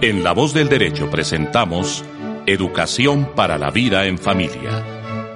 En 0.00 0.22
La 0.22 0.32
Voz 0.32 0.52
del 0.52 0.68
Derecho 0.68 1.10
presentamos 1.10 2.04
Educación 2.46 3.32
para 3.34 3.56
la 3.56 3.70
Vida 3.70 4.04
en 4.04 4.18
Familia. 4.18 4.84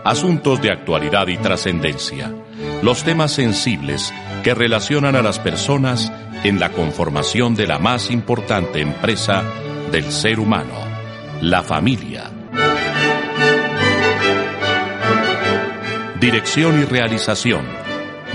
Asuntos 0.04 0.60
de 0.60 0.70
actualidad 0.70 1.28
y 1.28 1.38
trascendencia. 1.38 2.30
Los 2.82 3.04
temas 3.04 3.32
sensibles 3.32 4.12
que 4.44 4.54
relacionan 4.54 5.16
a 5.16 5.22
las 5.22 5.38
personas 5.38 6.12
en 6.44 6.60
la 6.60 6.70
conformación 6.72 7.54
de 7.54 7.66
la 7.66 7.78
más 7.78 8.10
importante 8.10 8.80
empresa 8.80 9.42
del 9.90 10.12
ser 10.12 10.38
humano, 10.38 10.74
la 11.40 11.62
familia. 11.62 12.30
Dirección 16.20 16.82
y 16.82 16.84
realización 16.84 17.66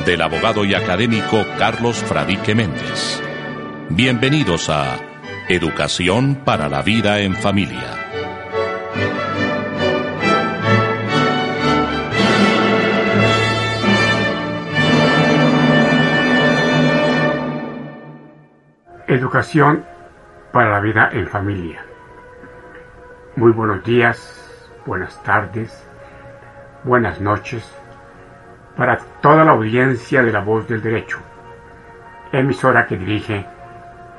del 0.06 0.22
abogado 0.24 0.66
y 0.66 0.74
académico 0.74 1.46
Carlos 1.58 1.98
Fradique 1.98 2.56
Méndez. 2.56 3.22
Bienvenidos 3.90 4.70
a 4.70 4.98
Educación 5.48 6.44
para 6.44 6.68
la 6.68 6.82
Vida 6.82 7.20
en 7.22 7.34
Familia. 7.34 7.96
Educación 19.08 19.86
para 20.52 20.70
la 20.70 20.80
vida 20.82 21.10
en 21.14 21.28
familia. 21.28 21.86
Muy 23.38 23.54
buenos 23.54 23.84
días, 23.86 24.70
buenas 24.86 25.24
tardes, 25.24 25.88
buenas 26.84 27.22
noches 27.22 27.64
para 28.76 28.98
toda 29.22 29.44
la 29.44 29.52
audiencia 29.52 30.22
de 30.22 30.32
la 30.32 30.42
voz 30.42 30.68
del 30.68 30.84
derecho, 30.84 31.18
emisora 32.32 32.86
que 32.86 32.96
dirige 32.96 33.46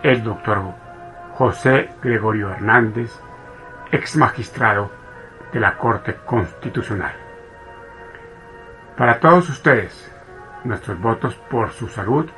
el 0.03 0.23
doctor 0.23 0.63
José 1.35 1.91
Gregorio 2.03 2.51
Hernández, 2.51 3.11
ex 3.91 4.17
magistrado 4.17 4.91
de 5.53 5.61
la 5.61 5.77
Corte 5.77 6.15
Constitucional. 6.25 7.13
Para 8.97 9.19
todos 9.19 9.49
ustedes, 9.49 10.13
nuestros 10.65 11.01
votos 11.01 11.35
por 11.51 11.71
su 11.71 11.89
salud 11.89 12.29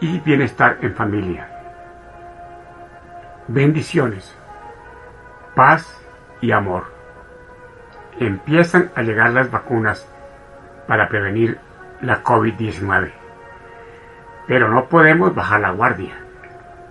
y 0.00 0.20
bienestar 0.20 0.78
en 0.82 0.94
familia. 0.94 1.48
Bendiciones, 3.48 4.36
paz 5.54 6.02
y 6.40 6.52
amor. 6.52 6.92
Empiezan 8.18 8.90
a 8.94 9.02
llegar 9.02 9.30
las 9.30 9.50
vacunas 9.50 10.06
para 10.86 11.08
prevenir 11.08 11.58
la 12.00 12.22
COVID-19. 12.22 13.12
Pero 14.46 14.68
no 14.68 14.86
podemos 14.86 15.34
bajar 15.34 15.60
la 15.60 15.70
guardia 15.70 16.23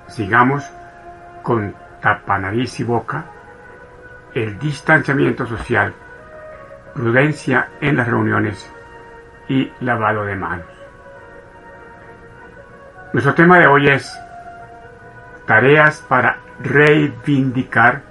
sigamos 0.07 0.69
con 1.41 1.75
tapanariz 2.01 2.79
y 2.79 2.83
boca, 2.83 3.25
el 4.33 4.57
distanciamiento 4.59 5.45
social, 5.45 5.93
prudencia 6.93 7.69
en 7.81 7.97
las 7.97 8.07
reuniones 8.07 8.71
y 9.47 9.71
lavado 9.81 10.25
de 10.25 10.35
manos. 10.35 10.67
Nuestro 13.13 13.33
tema 13.35 13.59
de 13.59 13.67
hoy 13.67 13.89
es 13.89 14.19
tareas 15.45 15.99
para 16.07 16.37
reivindicar 16.59 18.01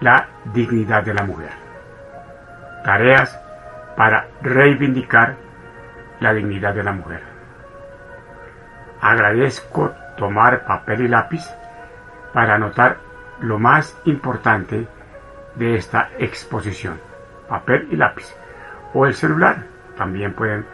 la 0.00 0.28
dignidad 0.52 1.02
de 1.02 1.14
la 1.14 1.22
mujer. 1.22 1.52
Tareas 2.84 3.40
para 3.96 4.28
reivindicar 4.42 5.36
la 6.20 6.34
dignidad 6.34 6.74
de 6.74 6.82
la 6.82 6.92
mujer. 6.92 7.22
Agradezco 9.00 9.94
tomar 10.16 10.64
papel 10.64 11.02
y 11.02 11.08
lápiz 11.08 11.44
para 12.32 12.54
anotar 12.54 12.98
lo 13.40 13.58
más 13.58 13.96
importante 14.04 14.86
de 15.54 15.76
esta 15.76 16.10
exposición. 16.18 17.00
Papel 17.48 17.88
y 17.90 17.96
lápiz. 17.96 18.34
O 18.92 19.06
el 19.06 19.14
celular. 19.14 19.64
También 19.96 20.34
pueden 20.34 20.66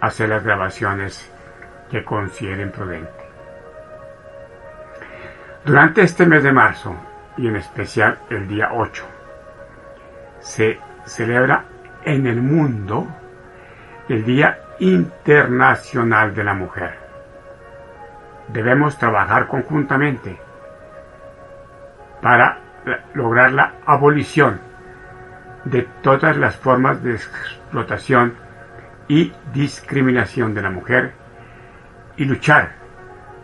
hacer 0.00 0.30
las 0.30 0.42
grabaciones 0.42 1.30
que 1.90 2.04
consideren 2.04 2.72
prudente. 2.72 3.10
Durante 5.64 6.02
este 6.02 6.26
mes 6.26 6.42
de 6.42 6.52
marzo, 6.52 6.96
y 7.36 7.48
en 7.48 7.56
especial 7.56 8.18
el 8.30 8.48
día 8.48 8.70
8, 8.72 9.04
se 10.40 10.78
celebra 11.04 11.64
en 12.04 12.26
el 12.26 12.40
mundo 12.40 13.06
el 14.08 14.24
Día 14.24 14.58
Internacional 14.78 16.34
de 16.34 16.44
la 16.44 16.54
Mujer 16.54 17.03
debemos 18.48 18.98
trabajar 18.98 19.48
conjuntamente 19.48 20.38
para 22.20 22.58
lograr 23.14 23.52
la 23.52 23.74
abolición 23.86 24.60
de 25.64 25.82
todas 26.02 26.36
las 26.36 26.56
formas 26.56 27.02
de 27.02 27.14
explotación 27.14 28.34
y 29.08 29.32
discriminación 29.52 30.54
de 30.54 30.62
la 30.62 30.70
mujer 30.70 31.12
y 32.16 32.24
luchar 32.24 32.72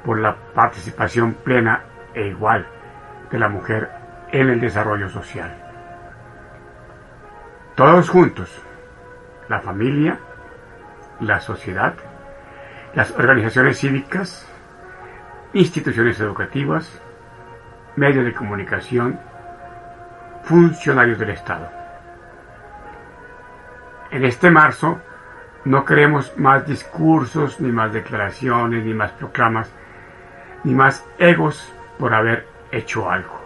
por 0.05 0.19
la 0.19 0.37
participación 0.55 1.34
plena 1.34 1.83
e 2.15 2.28
igual 2.28 2.66
de 3.31 3.39
la 3.39 3.49
mujer 3.49 3.91
en 4.33 4.49
el 4.49 4.60
desarrollo 4.60 5.09
social. 5.09 5.55
Todos 7.75 8.09
juntos, 8.09 8.62
la 9.49 9.60
familia, 9.60 10.19
la 11.21 11.41
sociedad, 11.41 11.94
las 12.94 13.10
organizaciones 13.12 13.78
cívicas, 13.78 14.47
instituciones 15.53 16.21
educativas, 16.21 17.00
medios 17.97 18.25
de 18.25 18.33
comunicación, 18.33 19.19
funcionarios 20.44 21.19
del 21.19 21.31
Estado. 21.31 21.69
En 24.10 24.25
este 24.25 24.50
marzo 24.50 25.00
no 25.65 25.84
queremos 25.84 26.37
más 26.39 26.66
discursos, 26.66 27.60
ni 27.60 27.71
más 27.71 27.93
declaraciones, 27.93 28.84
ni 28.84 28.94
más 28.94 29.10
proclamas, 29.12 29.71
ni 30.65 30.75
más 30.75 31.05
egos 31.19 31.72
por 31.99 32.15
haber 32.15 32.47
hecho 32.72 33.10
algo. 33.10 33.41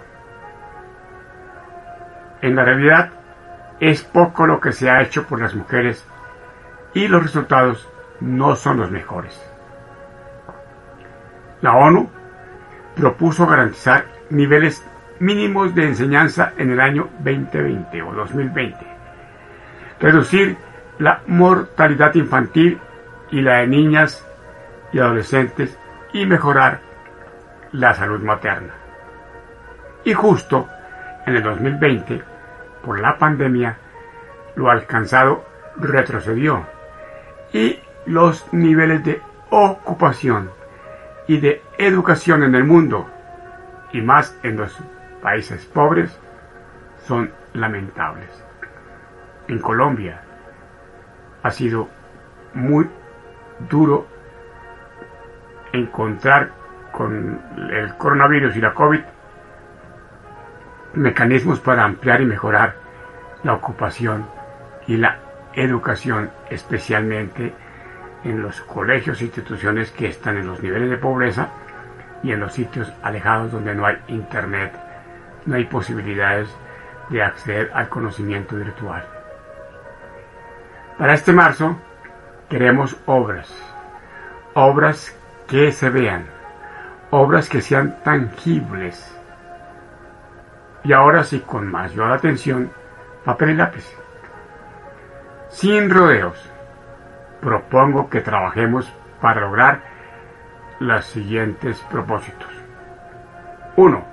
En 2.41 2.57
la 2.57 2.65
realidad 2.65 3.11
es 3.81 4.03
poco 4.03 4.47
lo 4.47 4.61
que 4.61 4.73
se 4.73 4.91
ha 4.91 5.03
hecho 5.03 5.27
por 5.27 5.41
las 5.41 5.55
mujeres 5.55 6.07
y 6.93 7.09
los 7.09 7.23
resultados 7.23 7.89
no 8.21 8.55
son 8.55 8.79
los 8.79 8.91
mejores. 8.91 9.54
La 11.65 11.77
ONU 11.77 12.11
propuso 12.95 13.47
garantizar 13.47 14.05
niveles 14.29 14.87
mínimos 15.19 15.75
de 15.75 15.87
enseñanza 15.87 16.53
en 16.59 16.71
el 16.71 16.79
año 16.79 17.09
2020 17.21 18.03
o 18.03 18.13
2020, 18.13 18.87
reducir 19.99 20.59
la 20.99 21.23
mortalidad 21.27 22.15
infantil 22.17 22.79
y 23.31 23.41
la 23.41 23.61
de 23.61 23.69
niñas 23.69 24.23
y 24.93 24.99
adolescentes 24.99 25.79
y 26.13 26.27
mejorar 26.27 26.81
la 27.73 27.95
salud 27.95 28.21
materna. 28.21 28.75
Y 30.05 30.13
justo 30.13 30.69
en 31.25 31.37
el 31.37 31.43
2020, 31.43 32.23
por 32.85 33.01
la 33.01 33.17
pandemia, 33.17 33.79
lo 34.55 34.69
alcanzado 34.69 35.47
retrocedió 35.77 36.67
y 37.55 37.79
los 38.05 38.53
niveles 38.53 39.03
de 39.03 39.23
ocupación 39.49 40.51
y 41.27 41.39
de 41.39 41.63
educación 41.79 42.43
en 42.43 42.55
el 42.55 42.65
mundo, 42.65 43.09
y 43.93 44.01
más 44.01 44.39
en 44.43 44.57
los 44.57 44.77
países 45.23 45.65
pobres, 45.67 46.19
son 47.07 47.31
lamentables. 47.53 48.29
En 49.49 49.59
Colombia 49.59 50.21
ha 51.43 51.51
sido 51.51 51.89
muy 52.55 52.89
duro 53.69 54.07
encontrar 55.73 56.51
con 56.93 57.41
el 57.71 57.97
coronavirus 57.97 58.57
y 58.57 58.61
la 58.61 58.75
COVID 58.75 59.01
mecanismos 60.95 61.61
para 61.61 61.85
ampliar 61.85 62.21
y 62.21 62.27
mejorar 62.27 62.77
la 63.43 63.55
ocupación 63.55 64.27
y 64.87 64.97
la 64.97 65.19
educación, 65.55 66.31
especialmente 66.51 67.53
en 68.25 68.43
los 68.43 68.61
colegios 68.63 69.21
e 69.21 69.25
instituciones 69.25 69.91
que 69.91 70.09
están 70.09 70.39
en 70.39 70.47
los 70.47 70.63
niveles 70.63 70.91
de 70.91 70.97
pobreza 70.97 71.49
y 72.23 72.33
en 72.33 72.41
los 72.41 72.55
sitios 72.55 72.93
alejados 73.03 73.53
donde 73.53 73.75
no 73.75 73.87
hay 73.87 73.99
internet, 74.09 74.73
no 75.47 75.57
hay 75.57 75.65
posibilidades 75.67 76.49
de 77.11 77.23
acceder 77.23 77.71
al 77.75 77.89
conocimiento 77.89 78.57
virtual. 78.57 79.05
Para 80.99 81.15
este 81.15 81.33
marzo 81.33 81.77
queremos 82.49 82.97
obras, 83.07 83.53
obras 84.55 85.15
que 85.47 85.71
se 85.73 85.91
vean, 85.91 86.27
obras 87.11 87.49
que 87.49 87.61
sean 87.61 88.03
tangibles. 88.03 89.11
Y 90.83 90.93
ahora 90.93 91.25
sí, 91.25 91.41
con 91.41 91.67
mayor 91.67 92.13
atención, 92.13 92.71
papel 93.25 93.51
y 93.51 93.55
lápiz. 93.55 93.85
Sin 95.49 95.91
rodeos, 95.91 96.54
propongo 97.45 98.09
que 98.09 98.23
trabajemos 98.23 98.91
para 99.21 99.43
lograr 99.43 99.83
los 100.81 101.05
siguientes 101.05 101.79
propósitos. 101.91 102.49
1. 103.77 104.05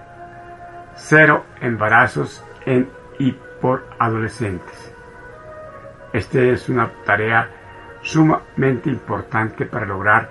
Cero 0.95 1.45
embarazos 1.62 2.45
en 2.66 2.89
y 3.18 3.31
por 3.62 3.88
adolescentes. 3.98 4.94
Esta 6.12 6.39
es 6.39 6.68
una 6.68 6.92
tarea 7.06 7.50
sumamente 8.01 8.89
importante 8.89 9.66
para 9.66 9.86
lograr 9.86 10.30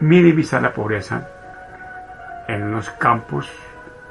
minimizar 0.00 0.62
la 0.62 0.72
pobreza 0.72 1.28
en 2.48 2.72
los 2.72 2.88
campos, 2.90 3.50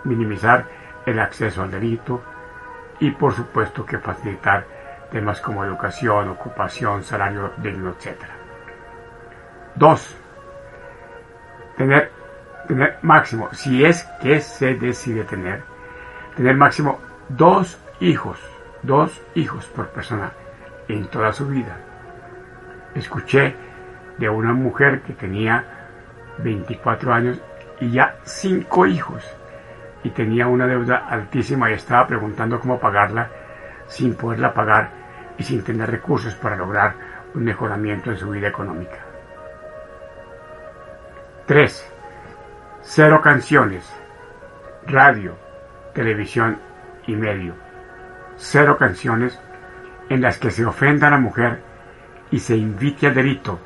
minimizar 0.04 0.66
el 1.06 1.20
acceso 1.20 1.64
al 1.64 1.72
delito 1.72 2.22
y 3.00 3.10
por 3.12 3.34
supuesto 3.34 3.84
que 3.84 3.98
facilitar 3.98 4.81
temas 5.12 5.42
como 5.42 5.64
educación, 5.64 6.30
ocupación, 6.30 7.04
salario 7.04 7.54
digno, 7.58 7.92
etc. 7.92 8.18
Dos, 9.76 10.16
tener, 11.78 12.12
tener 12.68 12.98
máximo, 13.02 13.50
si 13.54 13.84
es 13.84 14.04
que 14.22 14.40
se 14.40 14.76
decide 14.76 15.24
tener, 15.26 15.64
tener 16.36 16.56
máximo 16.56 17.00
dos 17.30 17.80
hijos, 18.00 18.40
dos 18.82 19.22
hijos 19.36 19.66
por 19.68 19.90
persona 19.90 20.32
en 20.88 21.06
toda 21.08 21.34
su 21.34 21.48
vida. 21.48 21.78
Escuché 22.96 23.56
de 24.18 24.30
una 24.30 24.54
mujer 24.54 25.02
que 25.02 25.14
tenía 25.14 25.66
24 26.40 27.14
años 27.14 27.42
y 27.80 27.92
ya 27.92 28.16
cinco 28.24 28.86
hijos 28.86 29.24
y 30.04 30.10
tenía 30.10 30.48
una 30.48 30.68
deuda 30.68 31.06
altísima 31.08 31.70
y 31.70 31.74
estaba 31.74 32.08
preguntando 32.08 32.60
cómo 32.60 32.80
pagarla 32.80 33.30
sin 33.88 34.16
poderla 34.16 34.54
pagar 34.54 34.92
y 35.38 35.44
sin 35.44 35.64
tener 35.64 35.90
recursos 35.90 36.36
para 36.36 36.56
lograr 36.56 36.96
un 37.34 37.44
mejoramiento 37.44 38.12
en 38.12 38.18
su 38.18 38.30
vida 38.30 38.48
económica. 38.48 38.98
3. 41.48 41.94
Cero 42.82 43.22
canciones, 43.22 43.92
radio, 44.88 45.36
televisión 45.94 46.58
y 47.08 47.16
medio. 47.16 47.56
Cero 48.36 48.78
canciones 48.78 49.40
en 50.10 50.22
las 50.22 50.38
que 50.38 50.52
se 50.52 50.66
ofenda 50.66 51.08
a 51.08 51.12
la 51.12 51.20
mujer 51.20 51.62
y 52.32 52.40
se 52.40 52.56
invite 52.56 53.08
al 53.08 53.14
delito, 53.14 53.60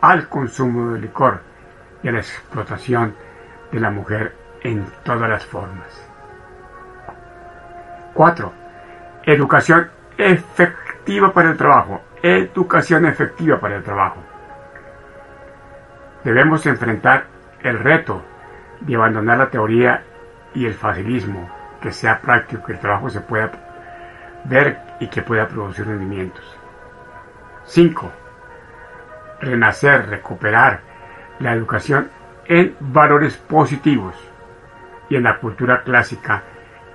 al 0.00 0.28
consumo 0.28 0.92
de 0.92 1.00
licor 1.00 1.40
y 2.02 2.08
a 2.08 2.12
la 2.12 2.18
explotación 2.18 3.14
de 3.72 3.80
la 3.80 3.90
mujer 3.90 4.34
en 4.62 4.86
todas 5.04 5.28
las 5.28 5.44
formas. 5.44 6.08
4. 8.14 8.52
Educación 9.24 9.90
efectiva 10.16 11.32
para 11.32 11.50
el 11.50 11.56
trabajo. 11.56 12.02
Educación 12.22 13.06
efectiva 13.06 13.60
para 13.60 13.76
el 13.76 13.82
trabajo. 13.82 14.22
Debemos 16.24 16.66
enfrentar 16.66 17.24
el 17.62 17.78
reto 17.78 18.22
de 18.80 18.94
abandonar 18.94 19.38
la 19.38 19.50
teoría 19.50 20.02
y 20.54 20.66
el 20.66 20.74
facilismo, 20.74 21.48
que 21.80 21.92
sea 21.92 22.20
práctico, 22.20 22.64
que 22.64 22.72
el 22.72 22.80
trabajo 22.80 23.10
se 23.10 23.20
pueda 23.20 23.50
ver 24.44 24.78
y 25.00 25.08
que 25.08 25.22
pueda 25.22 25.46
producir 25.46 25.86
rendimientos. 25.86 26.44
5. 27.64 28.12
Renacer, 29.40 30.08
recuperar 30.08 30.80
la 31.38 31.52
educación 31.52 32.10
en 32.46 32.74
valores 32.80 33.36
positivos 33.36 34.14
y 35.08 35.16
en 35.16 35.22
la 35.22 35.38
cultura 35.38 35.82
clásica 35.82 36.42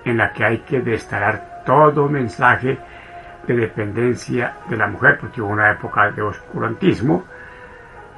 en 0.04 0.18
la 0.18 0.34
que 0.34 0.44
hay 0.44 0.58
que 0.60 0.82
destacar 0.82 1.53
todo 1.66 2.08
mensaje 2.08 2.78
de 3.48 3.56
dependencia 3.56 4.58
de 4.70 4.78
la 4.78 4.88
mujer, 4.88 5.18
porque 5.20 5.42
hubo 5.42 5.52
una 5.52 5.72
época 5.72 6.12
de 6.12 6.22
oscurantismo 6.22 7.26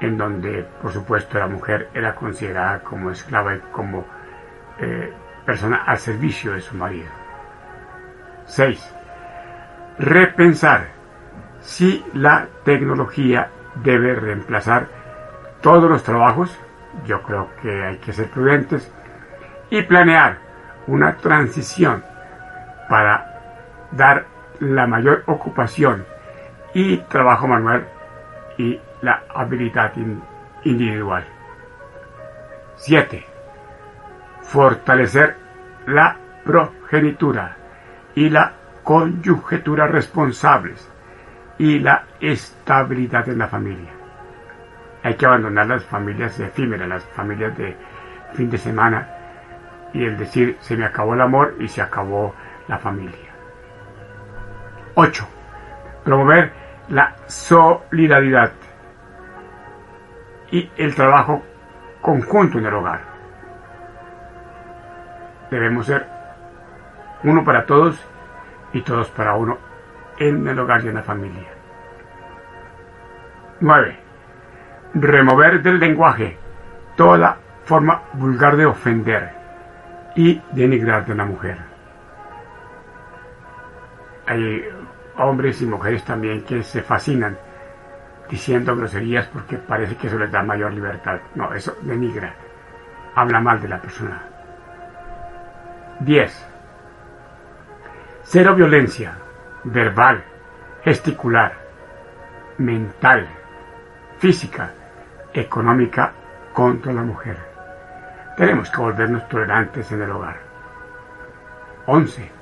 en 0.00 0.16
donde, 0.16 0.66
por 0.82 0.92
supuesto, 0.92 1.38
la 1.38 1.46
mujer 1.46 1.88
era 1.94 2.14
considerada 2.14 2.80
como 2.80 3.10
esclava 3.10 3.54
y 3.54 3.60
como 3.72 4.04
eh, 4.78 5.12
persona 5.44 5.84
al 5.86 5.98
servicio 5.98 6.52
de 6.52 6.60
su 6.60 6.76
marido. 6.76 7.08
6. 8.46 8.94
Repensar 9.98 10.88
si 11.60 12.04
la 12.12 12.46
tecnología 12.64 13.48
debe 13.76 14.14
reemplazar 14.14 14.86
todos 15.62 15.90
los 15.90 16.02
trabajos, 16.02 16.56
yo 17.06 17.22
creo 17.22 17.50
que 17.60 17.84
hay 17.84 17.98
que 17.98 18.12
ser 18.12 18.30
prudentes, 18.30 18.92
y 19.70 19.82
planear 19.82 20.38
una 20.86 21.16
transición 21.16 22.04
para 22.88 23.35
dar 23.96 24.26
la 24.60 24.86
mayor 24.86 25.24
ocupación 25.26 26.04
y 26.74 26.98
trabajo 26.98 27.46
manual 27.46 27.88
y 28.58 28.80
la 29.02 29.22
habilidad 29.34 29.92
individual. 30.64 31.24
7. 32.76 33.24
Fortalecer 34.42 35.36
la 35.86 36.16
progenitura 36.44 37.56
y 38.14 38.28
la 38.30 38.52
conyugetura 38.82 39.86
responsables 39.86 40.90
y 41.58 41.78
la 41.78 42.04
estabilidad 42.20 43.28
en 43.28 43.38
la 43.38 43.48
familia. 43.48 43.90
Hay 45.02 45.14
que 45.14 45.26
abandonar 45.26 45.66
las 45.66 45.84
familias 45.84 46.38
efímeras, 46.40 46.88
las 46.88 47.04
familias 47.04 47.56
de 47.56 47.76
fin 48.34 48.50
de 48.50 48.58
semana 48.58 49.08
y 49.92 50.04
el 50.04 50.16
decir 50.18 50.56
se 50.60 50.76
me 50.76 50.84
acabó 50.84 51.14
el 51.14 51.20
amor 51.20 51.54
y 51.58 51.68
se 51.68 51.80
acabó 51.80 52.34
la 52.68 52.78
familia. 52.78 53.25
8. 54.98 55.28
Promover 56.04 56.52
la 56.88 57.14
solidaridad 57.26 58.52
y 60.50 60.70
el 60.78 60.94
trabajo 60.94 61.42
conjunto 62.00 62.58
en 62.58 62.64
el 62.64 62.74
hogar. 62.74 63.00
Debemos 65.50 65.84
ser 65.84 66.06
uno 67.24 67.44
para 67.44 67.66
todos 67.66 68.02
y 68.72 68.80
todos 68.80 69.10
para 69.10 69.34
uno 69.34 69.58
en 70.18 70.48
el 70.48 70.58
hogar 70.58 70.82
y 70.82 70.88
en 70.88 70.94
la 70.94 71.02
familia. 71.02 71.48
9. 73.60 73.98
Remover 74.94 75.62
del 75.62 75.78
lenguaje 75.78 76.38
toda 76.96 77.36
forma 77.64 78.02
vulgar 78.14 78.56
de 78.56 78.64
ofender 78.64 79.30
y 80.14 80.40
denigrar 80.52 81.04
de 81.04 81.14
la 81.14 81.26
mujer. 81.26 81.58
Hombres 85.18 85.60
y 85.62 85.66
mujeres 85.66 86.04
también 86.04 86.42
que 86.42 86.62
se 86.62 86.82
fascinan 86.82 87.36
diciendo 88.28 88.76
groserías 88.76 89.26
porque 89.26 89.56
parece 89.56 89.96
que 89.96 90.08
eso 90.08 90.18
les 90.18 90.30
da 90.30 90.42
mayor 90.42 90.72
libertad. 90.72 91.20
No, 91.34 91.52
eso 91.52 91.76
denigra, 91.82 92.34
habla 93.14 93.40
mal 93.40 93.60
de 93.60 93.68
la 93.68 93.80
persona. 93.80 94.22
10. 96.00 96.46
Cero 98.24 98.54
violencia 98.54 99.16
verbal, 99.64 100.22
gesticular, 100.82 101.52
mental, 102.58 103.26
física, 104.18 104.70
económica 105.32 106.12
contra 106.52 106.92
la 106.92 107.02
mujer. 107.02 107.36
Tenemos 108.36 108.70
que 108.70 108.80
volvernos 108.80 109.28
tolerantes 109.28 109.90
en 109.92 110.02
el 110.02 110.10
hogar. 110.10 110.36
11. 111.86 112.35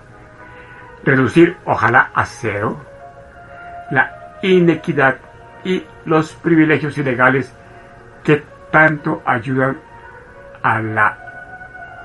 Reducir, 1.05 1.57
ojalá 1.67 2.11
a 2.15 2.25
cero, 2.25 2.81
la 3.91 4.39
inequidad 4.43 5.17
y 5.63 5.85
los 6.07 6.33
privilegios 6.33 6.97
ilegales 6.97 7.53
que 8.23 8.43
tanto 8.71 9.23
ayudan 9.27 9.79
a 10.63 10.81
la 10.81 11.19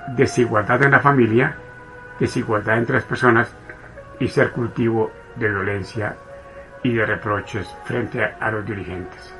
desigualdad 0.10 0.84
en 0.84 0.92
la 0.92 1.00
familia, 1.00 1.56
desigualdad 2.20 2.78
entre 2.78 2.96
las 2.96 3.06
personas 3.06 3.50
y 4.20 4.28
ser 4.28 4.52
cultivo 4.52 5.12
de 5.38 5.48
violencia 5.48 6.16
y 6.84 6.94
de 6.94 7.06
reproches 7.06 7.74
frente 7.86 8.22
a 8.24 8.52
los 8.52 8.66
dirigentes. 8.66 9.34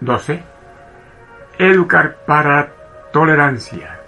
12. 0.00 0.42
Educar 1.58 2.18
para 2.24 2.68
tolerancia 3.12 3.99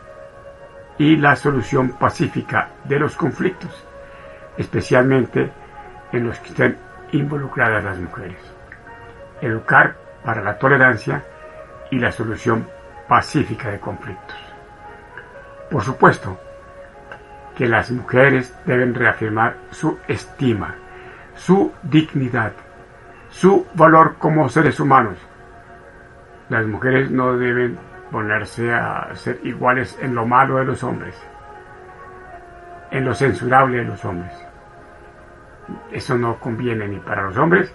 y 1.03 1.17
la 1.17 1.35
solución 1.35 1.99
pacífica 1.99 2.69
de 2.85 2.97
los 2.97 3.17
conflictos, 3.17 3.85
especialmente 4.57 5.51
en 6.13 6.29
los 6.29 6.39
que 6.39 6.51
estén 6.51 6.77
involucradas 7.11 7.83
las 7.83 7.99
mujeres. 7.99 8.39
Educar 9.41 9.97
para 10.25 10.43
la 10.43 10.57
tolerancia 10.57 11.25
y 11.91 11.99
la 11.99 12.13
solución 12.13 12.69
pacífica 13.09 13.73
de 13.73 13.81
conflictos. 13.81 14.37
Por 15.69 15.83
supuesto 15.83 16.39
que 17.57 17.67
las 17.67 17.91
mujeres 17.91 18.55
deben 18.65 18.95
reafirmar 18.95 19.57
su 19.73 19.99
estima, 20.07 20.77
su 21.35 21.73
dignidad, 21.83 22.53
su 23.29 23.67
valor 23.75 24.19
como 24.21 24.49
seres 24.49 24.79
humanos. 24.79 25.19
Las 26.49 26.65
mujeres 26.65 27.11
no 27.11 27.37
deben 27.37 27.77
ponerse 28.13 28.73
a 28.73 29.09
ser 29.15 29.41
iguales 29.43 29.99
en 30.01 30.15
lo 30.15 30.27
malo 30.27 30.59
de 30.59 30.67
los 30.67 30.85
hombres, 30.85 31.17
en 32.91 33.07
lo 33.07 33.15
censurable 33.15 33.79
de 33.79 33.85
los 33.85 34.05
hombres. 34.05 34.33
Eso 35.91 36.17
no 36.17 36.39
conviene 36.39 36.87
ni 36.87 36.99
para 36.99 37.23
los 37.23 37.37
hombres 37.39 37.75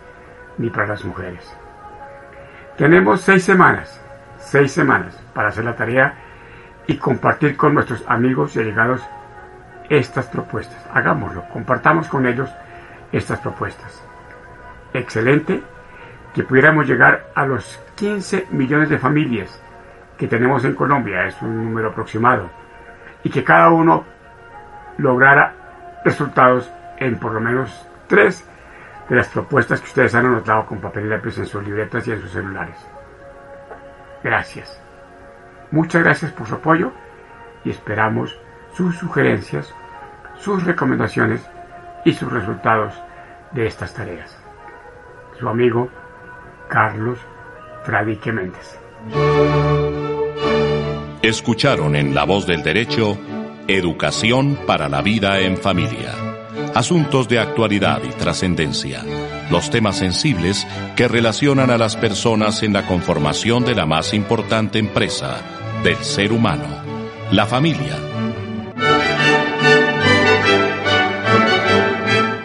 ni 0.60 0.70
para 0.70 0.88
las 0.88 1.04
mujeres. 1.04 1.44
Tenemos 2.78 3.22
seis 3.22 3.44
semanas, 3.44 4.00
seis 4.38 4.72
semanas 4.72 5.20
para 5.34 5.50
hacer 5.50 5.66
la 5.66 5.76
tarea 5.76 6.14
y 6.86 6.98
compartir 6.98 7.58
con 7.58 7.74
nuestros 7.74 8.04
amigos 8.08 8.56
y 8.56 8.60
allegados 8.60 9.02
estas 9.90 10.28
propuestas. 10.28 10.86
Hagámoslo, 10.94 11.46
compartamos 11.50 12.08
con 12.08 12.28
ellos 12.28 12.50
estas 13.12 13.40
propuestas. 13.40 14.04
Excelente 14.94 15.64
que 16.36 16.44
pudiéramos 16.44 16.88
llegar 16.88 17.26
a 17.34 17.46
los 17.48 17.80
15 17.96 18.48
millones 18.52 18.90
de 18.90 19.00
familias 19.00 19.60
que 20.18 20.28
tenemos 20.28 20.66
en 20.66 20.74
Colombia, 20.74 21.26
es 21.26 21.42
un 21.42 21.64
número 21.64 21.90
aproximado, 21.90 22.50
y 23.24 23.30
que 23.30 23.44
cada 23.44 23.70
uno 23.70 24.04
lograra 24.98 25.54
resultados 26.04 26.72
en 26.98 27.20
por 27.20 27.34
lo 27.34 27.40
menos 27.40 27.88
tres 28.08 28.48
de 29.10 29.16
las 29.16 29.28
propuestas 29.30 29.80
que 29.80 29.88
ustedes 29.88 30.16
han 30.16 30.26
anotado 30.26 30.66
con 30.66 30.80
papel 30.80 31.06
y 31.06 31.10
lápiz 31.10 31.38
en 31.38 31.46
sus 31.46 31.64
libretas 31.64 32.08
y 32.08 32.12
en 32.12 32.22
sus 32.22 32.32
celulares. 32.32 32.78
Gracias. 34.24 34.82
Muchas 35.72 36.04
gracias 36.04 36.32
por 36.32 36.48
su 36.48 36.56
apoyo 36.56 36.92
y 37.64 37.70
esperamos 37.70 38.38
sus 38.74 38.96
sugerencias, 38.98 39.74
sus 40.36 40.64
recomendaciones 40.64 41.48
y 42.06 42.14
sus 42.14 42.32
resultados 42.32 42.94
de 43.52 43.68
estas 43.68 43.94
tareas. 43.94 44.38
Su 45.40 45.48
amigo 45.48 45.90
Carlos 46.70 47.20
Fradique 47.84 48.32
Méndez. 48.32 48.78
Escucharon 51.28 51.98
en 51.98 52.16
La 52.16 52.24
Voz 52.24 52.48
del 52.48 52.64
Derecho 52.64 53.18
Educación 53.68 54.58
para 54.66 54.88
la 54.88 55.02
Vida 55.02 55.42
en 55.42 55.58
Familia. 55.58 56.14
Asuntos 56.74 57.28
de 57.28 57.38
actualidad 57.38 58.02
y 58.02 58.14
trascendencia. 58.14 59.04
Los 59.52 59.70
temas 59.70 59.98
sensibles 59.98 60.66
que 60.96 61.10
relacionan 61.10 61.70
a 61.70 61.78
las 61.78 61.98
personas 61.98 62.64
en 62.64 62.72
la 62.72 62.88
conformación 62.88 63.66
de 63.66 63.76
la 63.76 63.86
más 63.86 64.14
importante 64.14 64.80
empresa 64.80 65.42
del 65.84 65.98
ser 65.98 66.32
humano, 66.32 66.64
la 67.34 67.46
familia. 67.46 67.98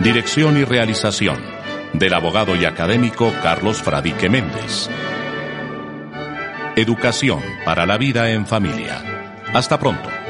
Dirección 0.01 0.59
y 0.59 0.65
realización 0.65 1.39
del 1.93 2.15
abogado 2.15 2.57
y 2.57 2.65
académico 2.65 3.33
Carlos 3.45 3.81
Fradique 3.81 4.29
Méndez. 4.29 4.91
Educación 6.75 7.43
para 7.67 7.85
la 7.85 7.99
vida 7.99 8.31
en 8.31 8.47
familia. 8.47 9.03
Hasta 9.53 9.79
pronto. 9.79 10.22